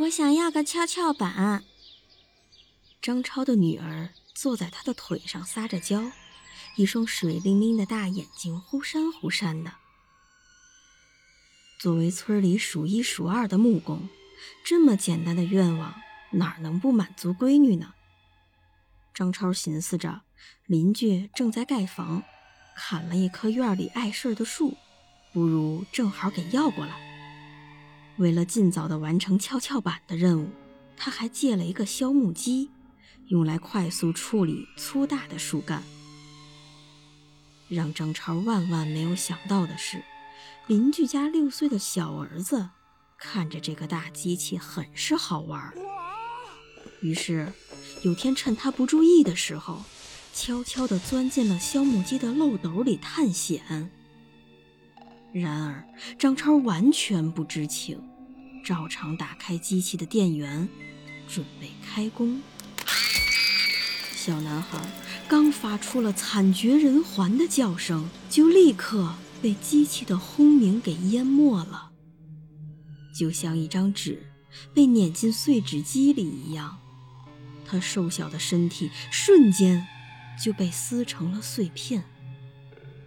[0.00, 1.62] 我想要个跷跷板。
[3.02, 6.10] 张超的女儿坐在他的腿上撒着娇，
[6.76, 9.74] 一双水灵灵的大眼睛忽闪忽闪的。
[11.78, 14.08] 作为村里数一数二的木工，
[14.64, 15.94] 这么简单的愿望
[16.32, 17.92] 哪能不满足闺女呢？
[19.12, 20.22] 张超寻思着，
[20.64, 22.22] 邻居正在盖房，
[22.74, 24.78] 砍了一棵院里碍事的树，
[25.34, 27.09] 不如正好给要过来。
[28.20, 30.50] 为了尽早的完成跷跷板的任务，
[30.94, 32.70] 他还借了一个削木机，
[33.28, 35.82] 用来快速处理粗大的树干。
[37.66, 40.04] 让张超万万没有想到的是，
[40.66, 42.68] 邻居家六岁的小儿子
[43.16, 45.72] 看着这个大机器很是好玩，
[47.00, 47.50] 于是
[48.02, 49.82] 有天趁他不注意的时候，
[50.34, 53.90] 悄悄地钻进了削木机的漏斗里探险。
[55.32, 58.02] 然而，张超完全不知情，
[58.62, 60.68] 照常打开机器的电源，
[61.28, 62.40] 准备开工。
[64.14, 64.78] 小男孩
[65.26, 71.90] 刚发出了惨绝人寰的叫声，就立刻被机器的轰鸣给淹没了，
[73.18, 74.22] 就像一张纸
[74.74, 76.78] 被碾进碎纸机里一样，
[77.64, 79.86] 他瘦小的身体瞬间
[80.44, 82.04] 就被撕成了碎片。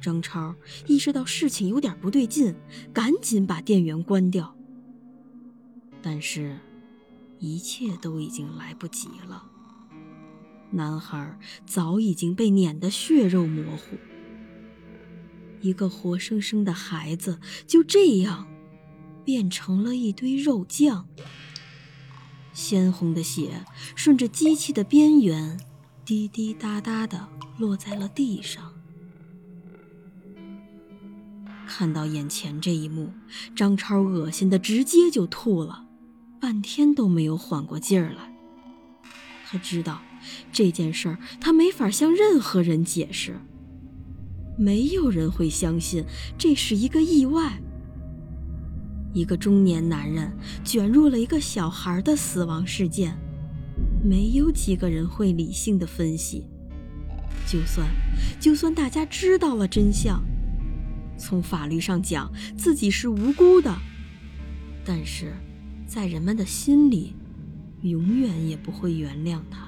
[0.00, 0.54] 张超
[0.86, 2.54] 意识到事情有点不对劲，
[2.92, 4.57] 赶紧把电源关掉。
[6.00, 6.58] 但是，
[7.38, 9.44] 一切都已经来不及了。
[10.70, 13.96] 男孩早已经被碾得血肉模糊，
[15.60, 18.46] 一个活生生的孩子就这样
[19.24, 21.08] 变成了一堆肉酱。
[22.52, 25.58] 鲜红的血顺着机器的边缘
[26.04, 28.74] 滴滴答答地落在了地上。
[31.66, 33.12] 看到眼前这一幕，
[33.54, 35.86] 张超恶心的直接就吐了，
[36.40, 38.32] 半天都没有缓过劲儿来。
[39.46, 40.00] 他知道
[40.52, 43.36] 这件事儿他没法向任何人解释，
[44.58, 46.04] 没有人会相信
[46.36, 47.60] 这是一个意外。
[49.14, 50.30] 一个中年男人
[50.62, 53.16] 卷入了一个小孩的死亡事件，
[54.04, 56.46] 没有几个人会理性的分析。
[57.46, 57.88] 就算
[58.38, 60.22] 就算大家知道了真相。
[61.16, 63.74] 从法律上讲，自己是无辜的，
[64.84, 65.32] 但是，
[65.88, 67.14] 在人们的心里，
[67.80, 69.66] 永远也不会原谅他。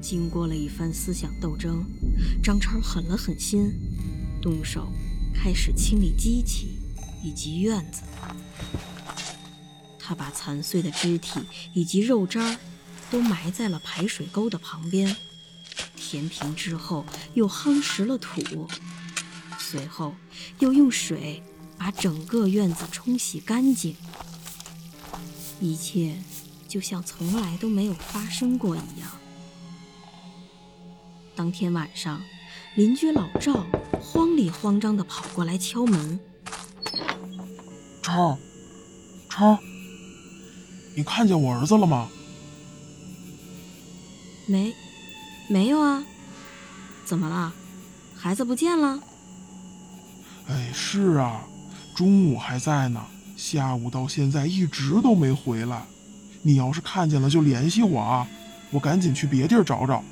[0.00, 1.84] 经过了一番思想斗争，
[2.40, 3.72] 张超狠了狠心，
[4.40, 4.92] 动手
[5.34, 6.78] 开始清理机器
[7.24, 8.02] 以及院子。
[9.98, 11.40] 他把残碎的肢体
[11.74, 12.56] 以及肉渣
[13.10, 15.16] 都埋在了排水沟的旁边，
[15.96, 18.68] 填平之后又夯实了土。
[19.58, 20.14] 随后，
[20.60, 21.42] 又用水
[21.80, 23.96] 把整个院子冲洗干净，
[25.60, 26.14] 一切
[26.68, 29.10] 就像从来都没有发生过一样。
[31.34, 32.20] 当天晚上，
[32.74, 33.64] 邻居老赵
[33.98, 36.20] 慌里慌张地跑过来敲门
[38.02, 38.38] ：“超，
[39.30, 39.58] 超，
[40.94, 42.10] 你看见我儿子了吗
[44.44, 44.74] ？”“没，
[45.48, 46.04] 没有啊。
[47.06, 47.54] 怎么了？
[48.14, 49.00] 孩子不见了？”
[50.46, 51.48] 哎，是啊，
[51.94, 53.06] 中午还在呢，
[53.36, 55.86] 下午到现在一直都没回来。
[56.42, 58.26] 你要是看见了就联系我啊，
[58.70, 60.02] 我赶紧去别地儿找找。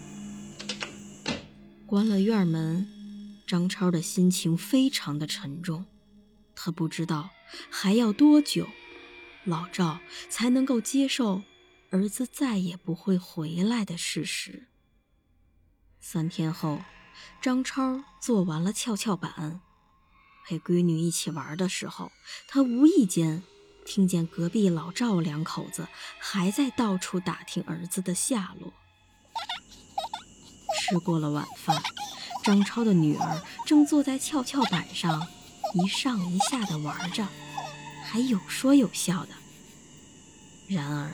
[1.86, 2.86] 关了院门，
[3.46, 5.86] 张超的心情非常的沉重，
[6.54, 7.30] 他不知道
[7.70, 8.66] 还要多久，
[9.44, 11.42] 老赵才能够接受
[11.90, 14.68] 儿子再也不会回来的事实。
[15.98, 16.82] 三天后，
[17.40, 19.62] 张超做完了跷跷板。
[20.48, 22.10] 陪闺女一起玩的时候，
[22.46, 23.42] 他无意间
[23.84, 25.86] 听见隔壁老赵两口子
[26.18, 28.72] 还在到处打听儿子的下落。
[30.80, 31.82] 吃过了晚饭，
[32.42, 35.28] 张超的女儿正坐在跷跷板上
[35.74, 37.28] 一上一下的玩着，
[38.04, 39.32] 还有说有笑的。
[40.66, 41.12] 然而，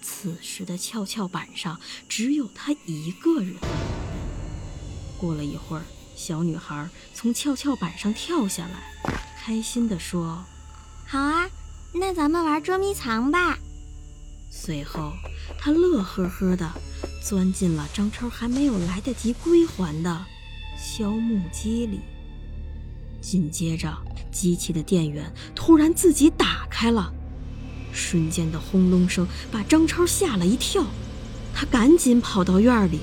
[0.00, 1.78] 此时的跷跷板上
[2.08, 3.56] 只有他一个人。
[5.18, 5.84] 过了一会儿。
[6.22, 10.44] 小女孩从跷跷板上跳下来，开心地说
[11.08, 11.48] ：“好啊，
[11.94, 13.58] 那咱们玩捉迷藏吧。”
[14.52, 15.14] 随后，
[15.58, 16.70] 她乐呵呵地
[17.26, 20.26] 钻进了张超还没有来得及归还的
[20.76, 22.00] 削木机里。
[23.22, 23.90] 紧接着，
[24.30, 27.10] 机器的电源突然自己打开了，
[27.94, 30.84] 瞬间的轰隆声把张超吓了一跳。
[31.54, 33.00] 他赶紧跑到院里，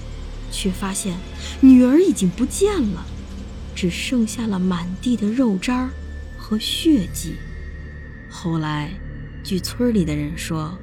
[0.52, 1.18] 却发现
[1.62, 3.06] 女儿已经不见了，
[3.76, 5.90] 只剩下了满地的肉渣
[6.38, 7.36] 和血迹。
[8.30, 8.92] 后来，
[9.44, 10.78] 据村里的人说，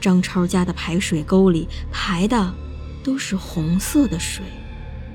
[0.00, 2.54] 张超家的排水沟里排的
[3.02, 4.44] 都是红色的水。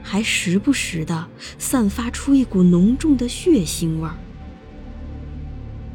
[0.09, 1.27] 还时不时的
[1.59, 4.15] 散发出一股浓重的血腥味儿，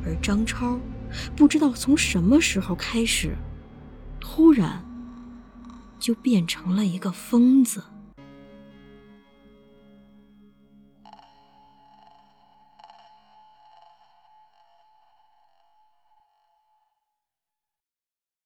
[0.05, 0.79] 而张超
[1.35, 3.35] 不知道从什么时候开始，
[4.21, 4.85] 突然
[6.02, 7.84] 就变成了一个疯子。